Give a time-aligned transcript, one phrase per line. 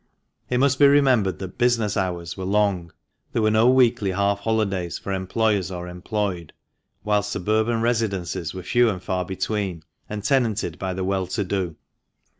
[0.49, 2.91] It must be remembered that business hours were long;
[3.33, 6.53] there were no weekly half holidays for employers or employed,
[7.03, 11.75] whilst suburban residences were few and far between, and tenanted by the well to do.